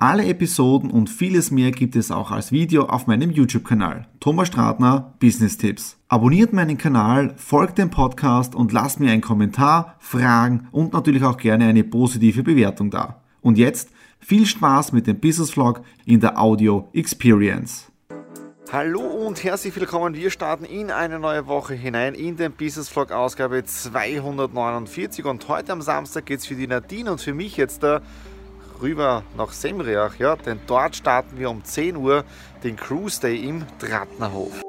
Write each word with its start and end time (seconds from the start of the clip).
alle 0.00 0.24
Episoden 0.24 0.90
und 0.90 1.10
vieles 1.10 1.50
mehr 1.50 1.72
gibt 1.72 1.94
es 1.94 2.10
auch 2.10 2.30
als 2.30 2.52
Video 2.52 2.84
auf 2.84 3.06
meinem 3.06 3.30
YouTube-Kanal. 3.30 4.08
Thomas 4.18 4.48
Stratner, 4.48 5.12
Business 5.20 5.58
Tipps. 5.58 5.98
Abonniert 6.08 6.54
meinen 6.54 6.78
Kanal, 6.78 7.34
folgt 7.36 7.76
dem 7.76 7.90
Podcast 7.90 8.54
und 8.54 8.72
lasst 8.72 8.98
mir 8.98 9.12
einen 9.12 9.20
Kommentar, 9.20 9.96
Fragen 9.98 10.68
und 10.72 10.94
natürlich 10.94 11.22
auch 11.22 11.36
gerne 11.36 11.66
eine 11.66 11.84
positive 11.84 12.42
Bewertung 12.42 12.90
da. 12.90 13.20
Und 13.42 13.58
jetzt 13.58 13.90
viel 14.20 14.46
Spaß 14.46 14.92
mit 14.92 15.06
dem 15.06 15.20
Business 15.20 15.50
Vlog 15.50 15.82
in 16.06 16.20
der 16.20 16.40
Audio 16.40 16.88
Experience. 16.94 17.92
Hallo 18.72 19.02
und 19.02 19.44
herzlich 19.44 19.76
willkommen. 19.76 20.14
Wir 20.14 20.30
starten 20.30 20.64
in 20.64 20.90
eine 20.90 21.18
neue 21.18 21.46
Woche 21.46 21.74
hinein 21.74 22.14
in 22.14 22.38
den 22.38 22.52
Business 22.52 22.88
Vlog 22.88 23.12
Ausgabe 23.12 23.64
249 23.64 25.26
und 25.26 25.46
heute 25.48 25.72
am 25.72 25.82
Samstag 25.82 26.24
geht 26.24 26.38
es 26.38 26.46
für 26.46 26.54
die 26.54 26.68
Nadine 26.68 27.12
und 27.12 27.20
für 27.20 27.34
mich 27.34 27.58
jetzt 27.58 27.82
da 27.82 28.00
rüber 28.82 29.22
nach 29.36 29.52
Semriach, 29.52 30.16
ja, 30.18 30.36
denn 30.36 30.60
dort 30.66 30.96
starten 30.96 31.38
wir 31.38 31.50
um 31.50 31.64
10 31.64 31.96
Uhr 31.96 32.24
den 32.62 32.76
Cruise 32.76 33.20
Day 33.20 33.48
im 33.48 33.64
Drattnerhof. 33.78 34.62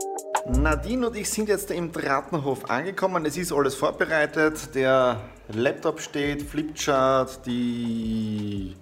Nadine 0.50 1.08
und 1.08 1.16
ich 1.16 1.30
sind 1.30 1.50
jetzt 1.50 1.72
im 1.72 1.92
Drattnerhof 1.92 2.70
angekommen. 2.70 3.26
Es 3.26 3.38
ist 3.38 3.54
alles 3.54 3.76
vorbereitet. 3.76 4.74
Der 4.74 5.22
Laptop 5.50 6.02
steht, 6.02 6.42
Flipchart, 6.42 7.46
die 7.46 8.76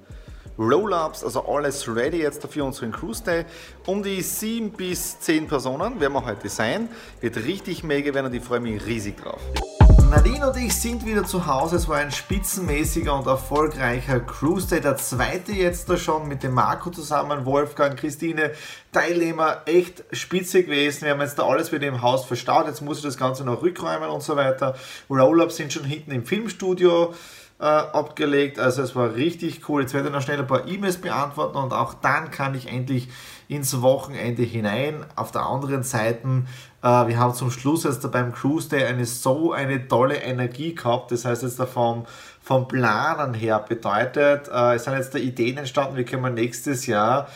Roll-Ups, 0.58 1.24
also 1.24 1.46
alles 1.46 1.88
ready 1.88 2.22
jetzt 2.22 2.46
für 2.48 2.64
unseren 2.64 2.92
Cruise 2.92 3.24
Day. 3.24 3.46
Um 3.86 4.04
die 4.04 4.22
7 4.22 4.72
bis 4.72 5.20
10 5.20 5.48
Personen 5.48 6.00
werden 6.00 6.14
wir 6.14 6.26
heute 6.26 6.50
sein. 6.50 6.90
Wird 7.22 7.38
richtig 7.38 7.84
mega 7.84 8.14
werden 8.14 8.28
und 8.28 8.34
ich 8.34 8.44
freue 8.44 8.60
mich 8.60 8.86
riesig 8.86 9.18
drauf. 9.18 9.42
Nadine 10.10 10.50
und 10.50 10.58
ich 10.58 10.74
sind 10.74 11.06
wieder 11.06 11.24
zu 11.24 11.46
Hause. 11.46 11.76
Es 11.76 11.88
war 11.88 11.98
ein 11.98 12.12
spitzenmäßiger 12.12 13.14
und 13.16 13.28
erfolgreicher 13.28 14.20
Cruise 14.20 14.68
Day. 14.68 14.82
Der 14.82 14.98
zweite 14.98 15.52
jetzt 15.52 15.88
da 15.88 15.98
schon 15.98 16.28
mit 16.28 16.42
dem 16.42 16.56
Marco 16.56 16.90
zusammen, 16.90 17.46
Wolfgang, 17.46 17.96
Christine, 17.96 18.54
Teilnehmer. 18.92 19.62
Echt 19.68 20.04
spitze 20.12 20.64
gewesen. 20.64 21.04
Wir 21.04 21.12
haben 21.12 21.22
jetzt 21.22 21.38
da 21.38 21.44
alles 21.44 21.72
wieder 21.72 21.88
im 21.88 22.02
Haus 22.02 22.26
verstaut. 22.26 22.66
Jetzt 22.66 22.82
muss 22.82 22.98
ich 22.98 23.04
das 23.04 23.18
Ganze 23.18 23.44
noch 23.44 23.62
rückräumen 23.62 24.10
und 24.10 24.24
so 24.24 24.36
weiter. 24.36 24.76
Roll-Ups 25.12 25.58
sind 25.58 25.72
schon 25.72 25.84
hinten 25.84 26.12
im 26.12 26.26
Filmstudio 26.26 27.14
äh, 27.60 27.66
abgelegt. 27.66 28.58
Also 28.58 28.82
es 28.82 28.96
war 28.96 29.14
richtig 29.14 29.70
cool. 29.70 29.82
Jetzt 29.82 29.94
werde 29.94 30.08
ich 30.08 30.14
noch 30.14 30.24
schnell 30.24 30.40
ein 30.40 30.48
paar 30.48 30.68
E-Mails 30.68 30.98
beantworten 30.98 31.58
und 31.58 31.72
auch 31.72 31.94
dann 31.94 32.32
kann 32.32 32.56
ich 32.56 32.68
endlich 32.68 33.10
ins 33.50 33.82
Wochenende 33.82 34.44
hinein. 34.44 35.06
Auf 35.16 35.32
der 35.32 35.42
anderen 35.42 35.84
Seite, 35.84 36.44
äh, 36.84 36.88
wir 36.88 37.18
haben 37.18 37.34
zum 37.34 37.52
Schluss 37.52 37.84
jetzt 37.84 38.10
beim 38.12 38.32
Cruise 38.32 38.70
Day 38.70 38.86
eine 38.86 39.06
so 39.06 39.52
eine 39.52 39.88
tolle 39.88 40.18
Energie 40.18 40.76
gehabt. 40.76 41.12
Das 41.12 41.26
heißt 41.26 41.44
jetzt 41.44 41.62
vom, 41.64 42.06
vom 42.42 42.68
Planen 42.68 43.34
her 43.34 43.60
bedeutet, 43.68 44.48
äh, 44.48 44.76
es 44.76 44.84
sind 44.86 44.94
jetzt 44.94 45.16
da 45.16 45.20
Ideen 45.20 45.58
entstanden, 45.58 45.98
wie 45.98 46.06
können 46.06 46.24
wir 46.24 46.30
nächstes 46.30 46.86
Jahr 46.86 47.28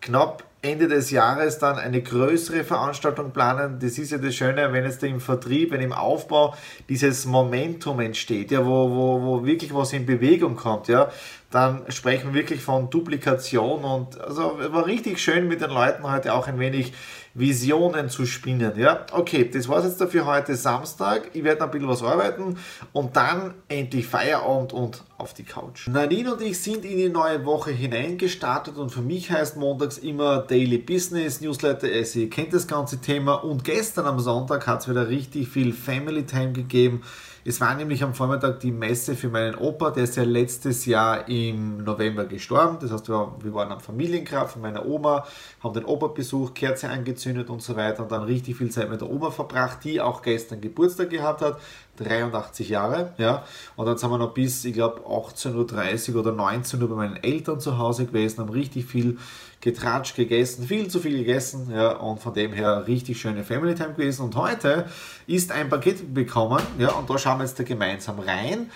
knapp 0.00 0.42
Ende 0.64 0.88
des 0.88 1.10
Jahres 1.10 1.58
dann 1.58 1.76
eine 1.76 2.00
größere 2.00 2.64
Veranstaltung 2.64 3.32
planen. 3.32 3.78
Das 3.80 3.98
ist 3.98 4.12
ja 4.12 4.18
das 4.18 4.34
Schöne, 4.34 4.72
wenn 4.72 4.84
jetzt 4.84 5.02
im 5.02 5.20
Vertrieb, 5.20 5.72
wenn 5.72 5.82
im 5.82 5.92
Aufbau 5.92 6.54
dieses 6.88 7.26
Momentum 7.26 8.00
entsteht, 8.00 8.50
ja, 8.50 8.64
wo, 8.64 8.90
wo, 8.90 9.22
wo 9.22 9.44
wirklich 9.44 9.74
was 9.74 9.92
in 9.92 10.06
Bewegung 10.06 10.56
kommt, 10.56 10.88
ja, 10.88 11.10
dann 11.50 11.82
sprechen 11.90 12.32
wir 12.32 12.40
wirklich 12.40 12.62
von 12.62 12.88
Duplikation 12.88 13.84
und 13.84 14.18
also 14.20 14.58
war 14.70 14.86
richtig 14.86 15.20
schön 15.20 15.46
mit 15.48 15.60
den 15.60 15.70
Leuten 15.70 16.10
heute 16.10 16.32
auch 16.32 16.48
ein 16.48 16.58
wenig 16.58 16.94
Visionen 17.34 18.08
zu 18.08 18.26
spinnen. 18.26 18.72
Ja, 18.76 19.04
okay, 19.12 19.50
das 19.52 19.68
war's 19.68 19.84
jetzt 19.84 20.00
dafür 20.00 20.24
heute 20.24 20.54
Samstag. 20.54 21.30
Ich 21.32 21.42
werde 21.42 21.60
noch 21.60 21.66
ein 21.66 21.72
bisschen 21.72 21.88
was 21.88 22.02
arbeiten 22.02 22.56
und 22.92 23.16
dann 23.16 23.54
endlich 23.68 24.06
Feierabend 24.06 24.72
und 24.72 25.02
auf 25.18 25.34
die 25.34 25.42
Couch. 25.42 25.88
Nadine 25.88 26.32
und 26.32 26.42
ich 26.42 26.60
sind 26.60 26.84
in 26.84 26.96
die 26.96 27.08
neue 27.08 27.44
Woche 27.44 27.72
hineingestartet 27.72 28.76
und 28.76 28.90
für 28.90 29.02
mich 29.02 29.30
heißt 29.30 29.56
montags 29.56 29.98
immer 29.98 30.38
Daily 30.38 30.78
Business 30.78 31.40
Newsletter. 31.40 31.88
Also 31.92 32.20
ihr 32.20 32.30
kennt 32.30 32.52
das 32.52 32.68
ganze 32.68 33.00
Thema 33.00 33.34
und 33.34 33.64
gestern 33.64 34.06
am 34.06 34.20
Sonntag 34.20 34.66
hat 34.68 34.82
es 34.82 34.88
wieder 34.88 35.08
richtig 35.08 35.48
viel 35.48 35.72
Family 35.72 36.24
Time 36.24 36.52
gegeben. 36.52 37.02
Es 37.46 37.60
war 37.60 37.74
nämlich 37.74 38.02
am 38.02 38.14
Vormittag 38.14 38.60
die 38.60 38.72
Messe 38.72 39.14
für 39.14 39.28
meinen 39.28 39.54
Opa, 39.54 39.90
der 39.90 40.04
ist 40.04 40.16
ja 40.16 40.22
letztes 40.22 40.86
Jahr 40.86 41.28
im 41.28 41.84
November 41.84 42.24
gestorben. 42.24 42.78
Das 42.80 42.90
heißt, 42.90 43.10
wir, 43.10 43.36
waren 43.52 43.70
am 43.70 43.80
Familiengrab 43.80 44.50
von 44.50 44.62
meiner 44.62 44.86
Oma, 44.86 45.26
haben 45.62 45.74
den 45.74 45.84
Opa 45.84 46.06
besucht, 46.06 46.54
Kerze 46.54 46.88
angezündet 46.88 47.50
und 47.50 47.60
so 47.60 47.76
weiter 47.76 48.04
und 48.04 48.12
dann 48.12 48.22
richtig 48.22 48.56
viel 48.56 48.70
Zeit 48.70 48.88
mit 48.88 49.02
der 49.02 49.10
Oma 49.10 49.30
verbracht, 49.30 49.84
die 49.84 50.00
auch 50.00 50.22
gestern 50.22 50.62
Geburtstag 50.62 51.10
gehabt 51.10 51.42
hat. 51.42 51.60
83 51.96 52.68
Jahre, 52.68 53.14
ja. 53.18 53.44
Und 53.76 53.86
dann 53.86 53.96
sind 53.98 54.10
wir 54.10 54.18
noch 54.18 54.34
bis, 54.34 54.64
ich 54.64 54.72
glaube, 54.72 55.00
18.30 55.02 56.12
Uhr 56.12 56.20
oder 56.20 56.32
19 56.32 56.82
Uhr 56.82 56.88
bei 56.88 56.94
meinen 56.94 57.16
Eltern 57.16 57.60
zu 57.60 57.78
Hause 57.78 58.06
gewesen, 58.06 58.40
haben 58.40 58.50
richtig 58.50 58.86
viel 58.86 59.18
getratscht, 59.60 60.16
gegessen, 60.16 60.66
viel 60.66 60.88
zu 60.88 61.00
viel 61.00 61.18
gegessen, 61.18 61.72
ja. 61.74 61.92
Und 61.92 62.20
von 62.20 62.34
dem 62.34 62.52
her 62.52 62.86
richtig 62.86 63.20
schöne 63.20 63.44
Family 63.44 63.74
Time 63.74 63.94
gewesen. 63.94 64.22
Und 64.22 64.36
heute 64.36 64.86
ist 65.26 65.52
ein 65.52 65.68
Paket 65.68 66.12
bekommen, 66.12 66.62
ja. 66.78 66.92
Und 66.92 67.08
da 67.08 67.18
schauen 67.18 67.38
wir 67.38 67.44
jetzt 67.44 67.58
da 67.58 67.64
gemeinsam 67.64 68.18
rein. 68.18 68.70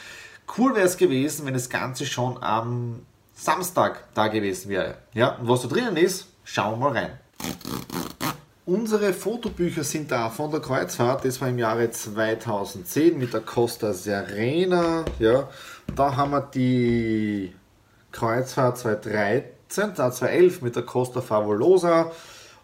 Cool 0.56 0.74
wäre 0.74 0.86
es 0.86 0.96
gewesen, 0.96 1.46
wenn 1.46 1.54
das 1.54 1.68
Ganze 1.68 2.06
schon 2.06 2.42
am 2.42 3.00
Samstag 3.34 4.04
da 4.14 4.28
gewesen 4.28 4.70
wäre, 4.70 4.96
ja. 5.14 5.36
Und 5.36 5.48
was 5.48 5.62
da 5.62 5.68
drinnen 5.68 5.96
ist, 5.96 6.26
schauen 6.44 6.80
wir 6.80 6.90
mal 6.90 6.98
rein. 6.98 8.27
Unsere 8.68 9.14
Fotobücher 9.14 9.82
sind 9.82 10.10
da 10.10 10.28
von 10.28 10.50
der 10.50 10.60
Kreuzfahrt. 10.60 11.24
Das 11.24 11.40
war 11.40 11.48
im 11.48 11.58
Jahre 11.58 11.90
2010 11.90 13.16
mit 13.16 13.32
der 13.32 13.40
Costa 13.40 13.94
Serena. 13.94 15.06
Ja, 15.18 15.48
da 15.96 16.14
haben 16.14 16.32
wir 16.32 16.42
die 16.42 17.54
Kreuzfahrt 18.12 18.76
2013, 18.76 19.94
2011 19.94 20.60
mit 20.60 20.76
der 20.76 20.82
Costa 20.82 21.22
Favolosa. 21.22 22.12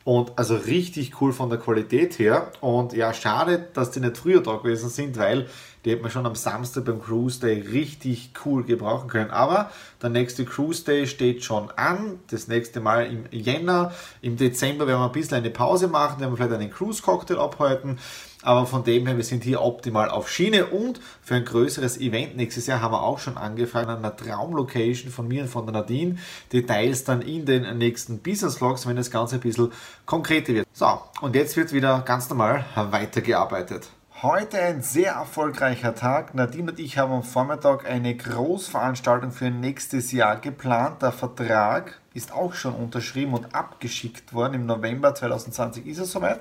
Und 0.05 0.33
also 0.37 0.57
richtig 0.57 1.21
cool 1.21 1.33
von 1.33 1.49
der 1.49 1.59
Qualität 1.59 2.19
her. 2.19 2.53
Und 2.61 2.93
ja, 2.93 3.15
schade, 3.15 3.69
dass 3.73 3.91
die 3.91 4.01
nicht 4.01 4.19
früher 4.19 4.43
da 4.43 4.57
gewesen 4.57 4.91
sind, 4.91 5.19
weil 5.19 5.49
die 5.85 5.91
hätten 5.91 6.03
wir 6.03 6.11
schon 6.11 6.27
am 6.27 6.35
Samstag 6.35 6.87
beim 6.87 7.01
Cruise 7.01 7.41
Day 7.41 7.61
richtig 7.61 8.31
cool 8.45 8.65
gebrauchen 8.65 9.09
können. 9.09 9.31
Aber 9.31 9.71
der 10.03 10.11
nächste 10.11 10.45
Cruise 10.45 10.85
Day 10.85 11.07
steht 11.07 11.45
schon 11.45 11.71
an. 11.73 12.21
Das 12.29 12.49
nächste 12.49 12.81
Mal 12.81 13.07
im 13.07 13.25
Jänner. 13.31 13.93
Im 14.23 14.37
Dezember 14.37 14.87
werden 14.87 15.01
wir 15.01 15.07
ein 15.07 15.13
bisschen 15.13 15.39
eine 15.39 15.51
Pause 15.51 15.89
machen, 15.89 16.21
werden 16.21 16.33
wir 16.33 16.37
vielleicht 16.37 16.61
einen 16.61 16.71
Cruise 16.71 17.03
Cocktail 17.03 17.39
abhalten. 17.39 17.99
Aber 18.45 18.67
von 18.67 18.85
dem 18.85 19.07
her, 19.07 19.17
wir 19.17 19.25
sind 19.25 19.43
hier 19.43 19.63
optimal 19.63 20.11
auf 20.11 20.31
Schiene 20.31 20.67
und 20.67 21.01
für 21.23 21.35
ein 21.35 21.47
größeres 21.47 21.99
Event 21.99 22.37
nächstes 22.37 22.67
Jahr 22.67 22.83
haben 22.83 22.93
wir 22.93 23.03
auch 23.03 23.19
schon 23.19 23.39
angefragt 23.39 23.89
an 23.89 23.99
einer 23.99 24.15
Traumlocation 24.15 25.11
von 25.11 25.27
mir 25.27 25.43
und 25.43 25.49
von 25.49 25.65
der 25.65 25.73
Nadine. 25.73 26.19
Details 26.53 27.05
dann 27.05 27.23
in 27.23 27.47
den 27.47 27.79
nächsten 27.79 28.19
Business 28.19 28.59
Vlogs, 28.59 28.87
wenn 28.87 28.97
das 28.97 29.11
Ganze 29.11 29.37
ein 29.37 29.41
bisschen 29.41 29.73
konkreter 30.05 30.53
wird. 30.53 30.69
So, 30.75 31.01
und 31.23 31.35
jetzt 31.35 31.57
wird 31.57 31.73
wieder 31.73 32.03
ganz 32.05 32.29
normal 32.29 32.67
weitergearbeitet. 32.75 33.89
Heute 34.23 34.59
ein 34.59 34.83
sehr 34.83 35.13
erfolgreicher 35.13 35.95
Tag. 35.95 36.35
Nadine 36.35 36.71
und 36.71 36.81
ich 36.81 36.99
haben 36.99 37.13
am 37.13 37.23
Vormittag 37.23 37.87
eine 37.91 38.15
Großveranstaltung 38.15 39.33
für 39.33 39.51
nächstes 39.51 40.13
Jahr 40.13 40.37
geplant. 40.37 41.03
Der 41.03 41.13
Vertrag 41.13 41.99
ist 42.15 42.33
auch 42.33 42.55
schon 42.55 42.75
unterschrieben 42.75 43.35
und 43.35 43.55
abgeschickt 43.55 44.33
worden. 44.33 44.55
Im 44.55 44.67
November 44.67 45.15
2020 45.15 45.87
ist 45.87 45.99
es 45.99 46.13
soweit. 46.13 46.41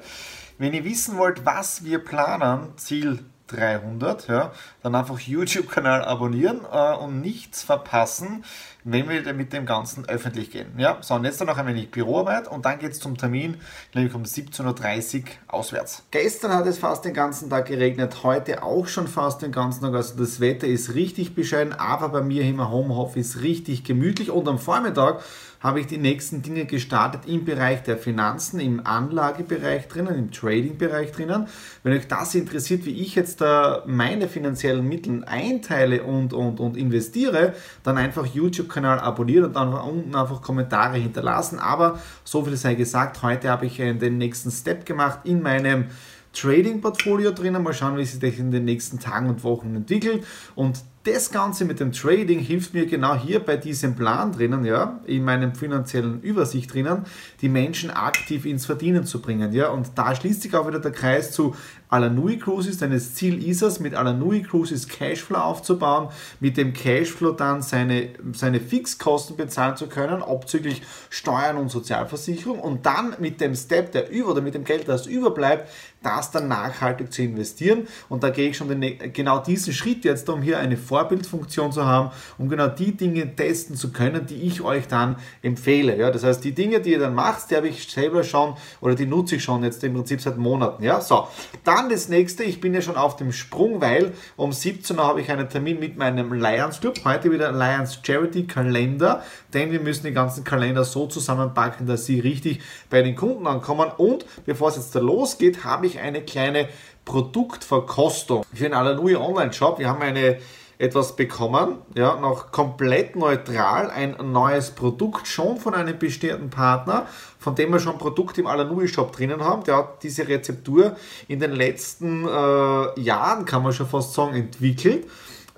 Wenn 0.57 0.73
ihr 0.73 0.83
wissen 0.83 1.17
wollt, 1.17 1.45
was 1.45 1.83
wir 1.83 1.99
planen, 1.99 2.77
Ziel 2.77 3.19
300, 3.47 4.27
ja, 4.27 4.51
dann 4.81 4.95
einfach 4.95 5.19
YouTube-Kanal 5.19 6.03
abonnieren 6.03 6.61
äh, 6.71 6.95
und 6.95 7.21
nichts 7.21 7.63
verpassen, 7.63 8.43
wenn 8.83 9.09
wir 9.09 9.33
mit 9.33 9.53
dem 9.53 9.65
Ganzen 9.65 10.07
öffentlich 10.07 10.51
gehen. 10.51 10.73
Ja, 10.77 10.97
so, 11.01 11.15
und 11.15 11.25
jetzt 11.25 11.39
dann 11.39 11.47
noch 11.47 11.57
ein 11.57 11.67
wenig 11.67 11.91
Büroarbeit 11.91 12.47
und 12.47 12.65
dann 12.65 12.79
geht 12.79 12.91
es 12.91 12.99
zum 12.99 13.17
Termin, 13.17 13.57
nämlich 13.93 14.13
um 14.13 14.23
17.30 14.23 15.21
Uhr 15.21 15.23
auswärts. 15.47 16.03
Gestern 16.11 16.53
hat 16.53 16.65
es 16.65 16.77
fast 16.77 17.05
den 17.05 17.13
ganzen 17.13 17.49
Tag 17.49 17.67
geregnet, 17.67 18.23
heute 18.23 18.63
auch 18.63 18.87
schon 18.87 19.07
fast 19.07 19.41
den 19.41 19.51
ganzen 19.51 19.81
Tag. 19.81 19.93
Also 19.93 20.17
das 20.17 20.39
Wetter 20.39 20.67
ist 20.67 20.95
richtig 20.95 21.35
bescheiden, 21.35 21.73
aber 21.73 22.09
bei 22.09 22.21
mir 22.21 22.43
im 22.43 22.69
Homeoffice 22.69 23.41
richtig 23.41 23.83
gemütlich 23.83 24.31
und 24.31 24.47
am 24.47 24.59
Vormittag 24.59 25.21
habe 25.63 25.79
ich 25.79 25.87
die 25.87 25.97
nächsten 25.97 26.41
Dinge 26.41 26.65
gestartet 26.65 27.21
im 27.25 27.45
Bereich 27.45 27.83
der 27.83 27.97
Finanzen, 27.97 28.59
im 28.59 28.85
Anlagebereich 28.85 29.87
drinnen, 29.87 30.15
im 30.15 30.31
Trading-Bereich 30.31 31.13
drinnen. 31.13 31.47
Wenn 31.83 31.93
euch 31.93 32.07
das 32.07 32.35
interessiert, 32.35 32.85
wie 32.85 33.01
ich 33.01 33.15
jetzt 33.15 33.39
da 33.39 33.83
meine 33.87 34.27
finanziellen 34.27 34.87
Mittel 34.87 35.23
einteile 35.23 36.03
und, 36.03 36.33
und, 36.33 36.59
und 36.59 36.75
investiere, 36.75 37.53
dann 37.81 37.97
einfach 37.97 38.25
YouTube-Kanal 38.25 38.99
abonnieren 38.99 39.45
und 39.45 39.55
dann 39.55 39.73
unten 39.73 40.13
einfach 40.15 40.41
Kommentare 40.41 40.97
hinterlassen. 40.97 41.59
Aber 41.59 41.99
so 42.25 42.43
viel 42.43 42.57
sei 42.57 42.75
gesagt, 42.75 43.23
heute 43.23 43.49
habe 43.49 43.65
ich 43.65 43.77
den 43.77 44.17
nächsten 44.17 44.51
Step 44.51 44.85
gemacht 44.85 45.19
in 45.23 45.41
meinem 45.41 45.85
Trading-Portfolio 46.33 47.31
drinnen. 47.31 47.63
Mal 47.63 47.73
schauen, 47.73 47.97
wie 47.97 48.03
sich 48.03 48.19
das 48.19 48.37
in 48.37 48.51
den 48.51 48.65
nächsten 48.65 48.99
Tagen 48.99 49.29
und 49.29 49.43
Wochen 49.45 49.75
entwickelt. 49.75 50.25
Und 50.55 50.83
das 51.03 51.31
Ganze 51.31 51.65
mit 51.65 51.79
dem 51.81 51.91
Trading 51.91 52.39
hilft 52.39 52.73
mir 52.73 52.85
genau 52.85 53.15
hier 53.15 53.39
bei 53.39 53.57
diesem 53.57 53.95
Plan 53.95 54.31
drinnen, 54.31 54.63
ja, 54.63 55.01
in 55.05 55.25
meinem 55.25 55.53
finanziellen 55.53 56.21
Übersicht 56.21 56.73
drinnen, 56.73 57.03
die 57.41 57.49
Menschen 57.49 57.91
aktiv 57.91 58.45
ins 58.45 58.65
Verdienen 58.65 59.05
zu 59.05 59.21
bringen, 59.21 59.51
ja. 59.51 59.69
Und 59.69 59.91
da 59.95 60.15
schließt 60.15 60.41
sich 60.41 60.55
auch 60.55 60.65
wieder 60.67 60.79
der 60.79 60.91
Kreis 60.91 61.31
zu 61.31 61.55
Alanui 61.89 62.37
Cruises, 62.37 62.79
denn 62.79 62.91
das 62.91 63.13
Ziel 63.13 63.47
ist 63.47 63.61
es, 63.61 63.79
mit 63.79 63.93
Alanui 63.93 64.41
Cruises 64.41 64.87
Cashflow 64.87 65.37
aufzubauen, 65.37 66.09
mit 66.39 66.57
dem 66.57 66.73
Cashflow 66.73 67.33
dann 67.33 67.61
seine, 67.61 68.09
seine 68.31 68.59
Fixkosten 68.59 69.35
bezahlen 69.35 69.77
zu 69.77 69.87
können, 69.87 70.23
abzüglich 70.23 70.81
Steuern 71.09 71.57
und 71.57 71.69
Sozialversicherung 71.69 72.59
und 72.59 72.85
dann 72.85 73.15
mit 73.19 73.41
dem 73.41 73.55
Step, 73.55 73.91
der 73.91 74.09
über 74.09 74.31
oder 74.31 74.41
mit 74.41 74.55
dem 74.55 74.63
Geld, 74.63 74.87
das 74.87 75.05
überbleibt, 75.05 75.69
das 76.01 76.31
dann 76.31 76.47
nachhaltig 76.47 77.13
zu 77.13 77.21
investieren. 77.21 77.87
Und 78.09 78.23
da 78.23 78.29
gehe 78.29 78.49
ich 78.49 78.57
schon 78.57 78.69
den, 78.69 79.13
genau 79.13 79.39
diesen 79.39 79.73
Schritt 79.73 80.03
jetzt, 80.03 80.27
um 80.29 80.41
hier 80.41 80.57
eine 80.59 80.77
Vorbildfunktion 80.93 81.71
zu 81.71 81.85
haben, 81.85 82.11
um 82.37 82.49
genau 82.49 82.67
die 82.67 82.95
Dinge 82.95 83.35
testen 83.35 83.75
zu 83.75 83.91
können, 83.91 84.27
die 84.27 84.43
ich 84.43 84.61
euch 84.61 84.87
dann 84.87 85.15
empfehle. 85.41 85.97
Ja, 85.97 86.11
das 86.11 86.23
heißt, 86.23 86.43
die 86.43 86.51
Dinge, 86.51 86.81
die 86.81 86.91
ihr 86.91 86.99
dann 86.99 87.15
macht, 87.15 87.49
die 87.49 87.55
habe 87.55 87.67
ich 87.67 87.91
selber 87.91 88.23
schon 88.23 88.53
oder 88.79 88.93
die 88.93 89.07
nutze 89.07 89.37
ich 89.37 89.43
schon 89.43 89.63
jetzt 89.63 89.83
im 89.83 89.95
Prinzip 89.95 90.21
seit 90.21 90.37
Monaten. 90.37 90.83
Ja, 90.83 91.01
so. 91.01 91.27
Dann 91.63 91.89
das 91.89 92.09
nächste, 92.09 92.43
ich 92.43 92.61
bin 92.61 92.75
ja 92.75 92.81
schon 92.81 92.95
auf 92.95 93.15
dem 93.15 93.31
Sprung, 93.31 93.81
weil 93.81 94.13
um 94.35 94.51
17 94.51 94.99
Uhr 94.99 95.03
habe 95.03 95.21
ich 95.21 95.31
einen 95.31 95.49
Termin 95.49 95.79
mit 95.79 95.97
meinem 95.97 96.31
Lions 96.31 96.79
Club. 96.79 96.99
Heute 97.03 97.31
wieder 97.31 97.51
Lions 97.51 97.99
Charity 98.03 98.45
Kalender, 98.45 99.23
denn 99.51 99.71
wir 99.71 99.79
müssen 99.79 100.05
die 100.05 100.13
ganzen 100.13 100.43
Kalender 100.43 100.83
so 100.83 101.07
zusammenpacken, 101.07 101.87
dass 101.87 102.05
sie 102.05 102.19
richtig 102.19 102.59
bei 102.91 103.01
den 103.01 103.15
Kunden 103.15 103.47
ankommen. 103.47 103.89
Und 103.97 104.27
bevor 104.45 104.69
es 104.69 104.75
jetzt 104.75 104.93
da 104.93 104.99
losgeht, 104.99 105.63
habe 105.63 105.87
ich 105.87 105.99
eine 105.99 106.21
kleine 106.21 106.69
Produktverkostung 107.05 108.45
für 108.53 108.63
den 108.63 108.73
Alleluia 108.73 109.19
Online 109.19 109.51
Shop. 109.51 109.79
Wir 109.79 109.89
haben 109.89 110.01
eine 110.01 110.37
etwas 110.77 111.15
bekommen, 111.15 111.77
ja, 111.95 112.15
noch 112.15 112.51
komplett 112.51 113.15
neutral, 113.15 113.89
ein 113.89 114.15
neues 114.31 114.71
Produkt 114.71 115.27
schon 115.27 115.57
von 115.57 115.73
einem 115.73 115.97
bestehenden 115.97 116.49
Partner, 116.49 117.07
von 117.39 117.55
dem 117.55 117.71
wir 117.71 117.79
schon 117.79 117.97
Produkte 117.97 118.41
im 118.41 118.47
Alanui 118.47 118.87
Shop 118.87 119.11
drinnen 119.15 119.43
haben. 119.43 119.63
Der 119.63 119.77
hat 119.77 120.03
diese 120.03 120.27
Rezeptur 120.27 120.95
in 121.27 121.39
den 121.39 121.51
letzten 121.51 122.27
äh, 122.27 122.99
Jahren, 122.99 123.45
kann 123.45 123.63
man 123.63 123.73
schon 123.73 123.87
fast 123.87 124.13
sagen, 124.13 124.35
entwickelt. 124.35 125.05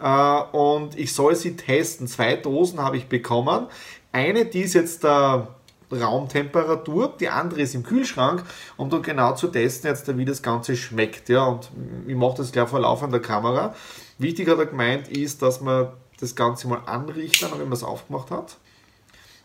Äh, 0.02 0.42
und 0.52 0.98
ich 0.98 1.14
soll 1.14 1.36
sie 1.36 1.56
testen. 1.56 2.08
Zwei 2.08 2.36
Dosen 2.36 2.82
habe 2.82 2.98
ich 2.98 3.08
bekommen. 3.08 3.68
Eine, 4.12 4.46
die 4.46 4.62
ist 4.62 4.74
jetzt 4.74 5.04
der 5.04 5.48
Raumtemperatur, 5.92 7.14
die 7.20 7.30
andere 7.30 7.62
ist 7.62 7.76
im 7.76 7.84
Kühlschrank, 7.84 8.44
um 8.78 8.90
dann 8.90 9.02
genau 9.02 9.34
zu 9.36 9.48
testen, 9.48 9.90
jetzt, 9.90 10.18
wie 10.18 10.26
das 10.26 10.42
Ganze 10.42 10.76
schmeckt. 10.76 11.30
Ja, 11.30 11.46
und 11.46 11.70
ich 12.08 12.16
mache 12.16 12.38
das 12.38 12.52
gleich 12.52 12.68
vor 12.68 12.80
laufender 12.80 13.20
Kamera. 13.20 13.76
Wichtig 14.18 14.48
hat 14.48 14.60
er 14.60 14.66
gemeint, 14.66 15.08
ist, 15.08 15.42
dass 15.42 15.62
man 15.62 15.94
das 16.20 16.36
Ganze 16.36 16.68
mal 16.68 16.84
anriecht, 16.86 17.44
dann, 17.44 17.52
wenn 17.52 17.60
man 17.60 17.74
es 17.74 17.84
aufgemacht 17.84 18.32
hat. 18.32 18.58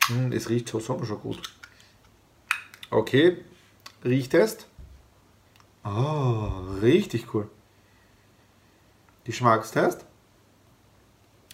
Hm, 0.07 0.33
es 0.33 0.49
riecht 0.49 0.69
so, 0.69 0.79
so 0.79 1.03
schon 1.05 1.21
gut. 1.21 1.43
Okay, 2.91 3.39
Riechtest. 4.05 4.67
Oh, 5.85 6.49
richtig 6.81 7.35
cool. 7.35 7.49
Geschmackstest. 9.25 10.07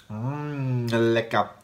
Mmh, 0.08 0.86
lecker. 0.96 1.54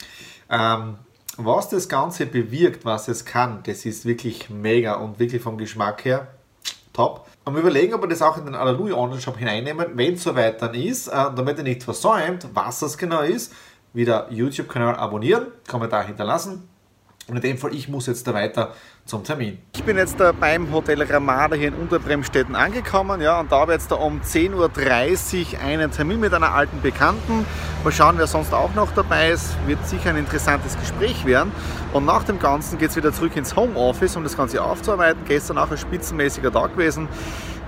Ähm, 0.51 0.99
was 1.37 1.69
das 1.69 1.89
Ganze 1.89 2.27
bewirkt, 2.27 2.85
was 2.85 3.07
es 3.07 3.25
kann, 3.25 3.63
das 3.63 3.87
ist 3.87 4.05
wirklich 4.05 4.51
mega 4.51 4.95
und 4.95 5.21
wirklich 5.21 5.41
vom 5.41 5.57
Geschmack 5.57 6.05
her 6.05 6.35
top. 6.93 7.27
Und 7.45 7.55
wir 7.55 7.63
überlegen, 7.63 7.95
ob 7.95 8.03
wir 8.03 8.09
das 8.09 8.23
auch 8.23 8.37
in 8.39 8.47
den 8.47 8.55
Alleluia 8.55 8.95
Online-Shop 8.95 9.37
hineinnehmen, 9.37 9.87
wenn 9.95 10.15
es 10.15 10.23
soweit 10.23 10.61
dann 10.63 10.75
ist, 10.75 11.09
äh, 11.09 11.13
damit 11.35 11.59
ihr 11.59 11.65
nicht 11.65 11.83
versäumt, 11.83 12.49
was 12.55 12.81
das 12.81 12.99
genau 12.99 13.21
ist. 13.21 13.53
Wieder 13.93 14.27
YouTube-Kanal 14.31 14.97
abonnieren, 14.97 15.49
Kommentar 15.69 16.05
hinterlassen 16.05 16.69
und 17.29 17.37
in 17.37 17.43
dem 17.43 17.59
Fall, 17.59 17.75
ich 17.75 17.89
muss 17.89 18.07
jetzt 18.07 18.27
da 18.27 18.35
weiter 18.35 18.75
zum 19.05 19.25
Termin. 19.25 19.59
Ich 19.75 19.85
bin 19.85 19.97
jetzt 19.97 20.19
da 20.19 20.33
beim 20.33 20.73
Hotel 20.73 21.03
Ramada 21.03 21.55
hier 21.57 21.69
in 21.69 21.75
Unterbremstetten 21.75 22.55
angekommen 22.55 23.21
ja, 23.21 23.41
und 23.41 23.51
da 23.53 23.61
habe 23.61 23.73
ich 23.73 23.79
jetzt 23.79 23.91
da 23.91 23.97
um 23.97 24.21
10.30 24.21 25.55
Uhr 25.55 25.61
einen 25.61 25.91
Termin 25.91 26.21
mit 26.21 26.35
einer 26.35 26.53
alten 26.53 26.81
Bekannten. 26.81 27.45
Mal 27.85 27.93
schauen, 27.93 28.17
wer 28.19 28.27
sonst 28.27 28.53
auch 28.53 28.75
noch 28.75 28.93
dabei 28.93 29.31
ist. 29.31 29.55
Wird 29.67 29.87
sicher 29.87 30.11
ein 30.11 30.17
interessantes 30.17 30.79
Gespräch 30.79 31.25
werden. 31.25 31.53
Und 31.93 32.05
nach 32.05 32.25
dem 32.25 32.39
Ganzen 32.39 32.79
geht 32.79 32.91
es 32.91 32.97
wieder 32.97 33.13
zurück 33.13 33.37
ins 33.37 33.57
Homeoffice, 33.57 34.17
um 34.17 34.23
das 34.23 34.37
Ganze 34.37 34.63
aufzuarbeiten. 34.63 35.23
Gestern 35.27 35.59
auch 35.59 35.71
ein 35.71 35.79
spitzenmäßiger 35.79 36.53
Tag 36.53 36.73
gewesen. 36.73 37.09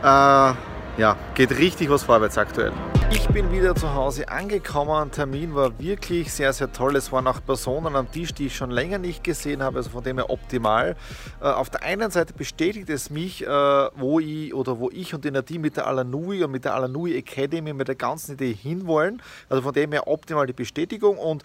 Äh, 0.03 0.53
ja, 0.96 1.17
geht 1.35 1.50
richtig 1.58 1.91
was 1.91 2.05
vorwärts 2.05 2.38
aktuell. 2.38 2.73
Ich 3.11 3.29
bin 3.29 3.52
wieder 3.52 3.75
zu 3.75 3.94
Hause 3.94 4.29
angekommen. 4.29 5.11
Termin 5.11 5.55
war 5.55 5.79
wirklich 5.79 6.32
sehr, 6.32 6.52
sehr 6.52 6.73
toll. 6.73 6.96
Es 6.96 7.12
waren 7.12 7.26
auch 7.26 7.44
Personen 7.44 7.96
am 7.96 8.11
Tisch, 8.11 8.32
die 8.32 8.46
ich 8.46 8.56
schon 8.56 8.70
länger 8.70 8.99
nicht 8.99 9.23
gesehen 9.23 9.62
habe, 9.62 9.79
also 9.79 9.91
von 9.91 10.02
dem 10.02 10.19
her 10.19 10.31
optimal. 10.31 10.96
Äh, 11.41 11.44
auf 11.44 11.70
der 11.70 11.82
einen 11.82 12.11
Seite 12.11 12.32
bestätigt 12.32 12.91
es 12.91 13.11
mich, 13.11 13.44
äh, 13.44 13.49
wo 13.49 14.20
ich 14.20 14.55
oder 14.55 14.79
wo 14.79 14.91
ich 14.91 15.14
und 15.14 15.25
die 15.25 15.58
mit 15.58 15.76
der 15.76 15.87
Alanui 15.87 16.43
und 16.43 16.50
mit 16.50 16.64
der 16.64 16.75
Alanui 16.75 17.17
Academy 17.17 17.73
mit 17.73 17.88
der 17.88 17.94
ganzen 17.94 18.35
Idee 18.35 18.52
hinwollen. 18.52 19.23
Also 19.49 19.62
von 19.62 19.73
dem 19.73 19.93
her 19.93 20.08
optimal 20.08 20.47
die 20.47 20.52
Bestätigung 20.52 21.19
und 21.19 21.44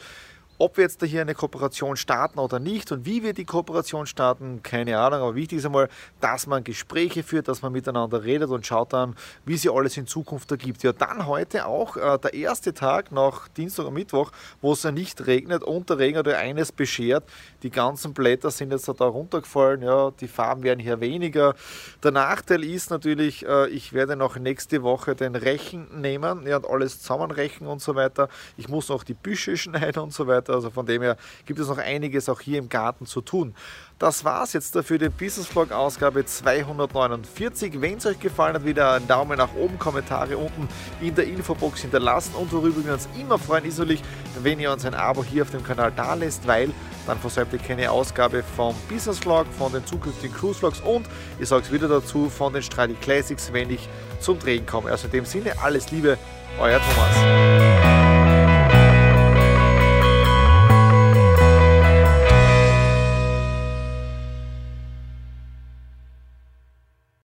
ob 0.60 0.76
wir 0.76 0.84
jetzt 0.84 1.02
hier 1.02 1.22
eine 1.22 1.34
Kooperation 1.34 1.96
starten 1.96 2.38
oder 2.38 2.60
nicht 2.60 2.92
und 2.92 3.06
wie 3.06 3.24
wir 3.24 3.34
die 3.34 3.46
Kooperation 3.46 4.06
starten, 4.06 4.62
keine 4.62 5.00
Ahnung, 5.00 5.22
aber 5.22 5.36
wichtig 5.36 5.60
ist 5.60 5.66
einmal, 5.66 5.88
dass 6.20 6.48
man 6.48 6.66
Gespräche 6.66 7.24
führt, 7.24 7.48
dass 7.48 7.62
man 7.62 7.72
miteinander 7.72 8.26
redet 8.26 8.50
und 8.50 8.66
schaut 8.66 8.92
dann, 8.92 9.16
wie 9.46 9.56
sie 9.56 9.70
alles 9.70 9.96
in 9.96 10.06
Zukunft 10.06 10.52
ergibt. 10.52 10.84
Ja, 10.84 10.92
dann 10.92 11.28
heute 11.28 11.66
auch 11.66 11.96
äh, 11.96 12.20
der 12.20 12.34
erste 12.34 12.74
Tag 12.74 13.14
nach 13.14 13.48
Dienstag 13.48 13.88
und 13.88 13.94
Mittwoch, 13.94 14.32
wo 14.62 14.74
es 14.74 14.84
ja 14.84 14.92
nicht 14.92 15.26
regnet 15.28 15.64
und 15.64 15.90
der 15.90 15.98
Regen 15.98 16.18
hat 16.18 16.28
ja 16.28 16.38
eines 16.38 16.74
beschert, 16.74 17.24
die 17.64 17.70
ganzen 17.70 18.14
Blätter 18.14 18.52
sind 18.52 18.72
jetzt 18.72 18.90
da 18.90 19.06
runtergefallen, 19.06 19.82
ja, 19.82 20.12
die 20.12 20.28
Farben 20.28 20.64
werden 20.64 20.80
hier 20.80 21.00
weniger. 21.00 21.56
Der 22.04 22.12
Nachteil 22.12 22.66
ist 22.66 22.90
natürlich, 22.90 23.46
äh, 23.46 23.70
ich 23.70 23.94
werde 23.94 24.18
noch 24.18 24.36
nächste 24.36 24.84
Woche 24.84 25.16
den 25.16 25.36
Rechen 25.36 26.02
nehmen 26.02 26.46
ja, 26.46 26.58
und 26.58 26.70
alles 26.70 27.00
zusammenrechen 27.02 27.66
und 27.66 27.82
so 27.82 27.96
weiter. 27.96 28.28
Ich 28.58 28.68
muss 28.68 28.90
noch 28.90 29.06
die 29.06 29.14
Büsche 29.14 29.56
schneiden 29.56 30.04
und 30.04 30.14
so 30.14 30.28
weiter. 30.28 30.49
Also 30.50 30.70
von 30.70 30.86
dem 30.86 31.02
her 31.02 31.18
gibt 31.46 31.60
es 31.60 31.68
noch 31.68 31.78
einiges 31.78 32.30
auch 32.30 32.42
hier 32.42 32.60
im 32.60 32.70
Garten 32.70 33.06
zu 33.06 33.22
tun. 33.22 33.54
Das 34.00 34.24
war 34.24 34.44
es 34.44 34.54
jetzt 34.54 34.78
für 34.84 34.98
den 34.98 35.12
Business 35.12 35.46
Vlog 35.46 35.74
Ausgabe 35.74 36.26
249. 36.26 37.82
Wenn 37.82 37.98
es 37.98 38.06
euch 38.06 38.20
gefallen 38.20 38.56
hat, 38.56 38.64
wieder 38.64 38.94
einen 38.94 39.08
Daumen 39.08 39.38
nach 39.38 39.54
oben, 39.56 39.78
Kommentare 39.78 40.38
unten 40.38 40.70
in 41.02 41.16
der 41.16 41.26
Infobox 41.26 41.82
hinterlassen 41.82 42.34
und 42.36 42.52
worüber 42.54 42.86
wir 42.86 42.94
uns 42.94 43.10
immer 43.20 43.38
freuen, 43.38 43.66
ist 43.66 43.78
natürlich, 43.78 44.02
wenn 44.42 44.60
ihr 44.60 44.72
uns 44.72 44.86
ein 44.86 44.94
Abo 44.94 45.22
hier 45.22 45.44
auf 45.44 45.52
dem 45.52 45.66
Kanal 45.66 45.92
da 45.94 46.14
lässt, 46.14 46.48
weil 46.48 46.72
dann 47.08 47.20
versäumt 47.20 47.52
ihr 47.52 47.60
keine 47.60 47.92
Ausgabe 47.92 48.42
vom 48.56 48.74
Business 48.88 49.20
Vlog, 49.20 49.48
von 49.58 49.74
den 49.74 49.86
zukünftigen 49.86 50.34
Cruise 50.34 50.60
Vlogs 50.60 50.80
und 50.80 51.06
ich 51.38 51.50
sage 51.50 51.64
es 51.64 51.72
wieder 51.72 51.90
dazu, 51.90 52.30
von 52.30 52.54
den 52.54 52.64
Stradi 52.64 52.94
Classics, 52.94 53.52
wenn 53.52 53.70
ich 53.70 53.90
zum 54.22 54.40
Drehen 54.40 54.66
komme. 54.66 54.92
Also 54.92 55.08
in 55.08 55.12
dem 55.12 55.26
Sinne, 55.26 55.54
alles 55.62 55.92
Liebe, 55.92 56.18
euer 56.60 56.80
Thomas. 56.80 57.79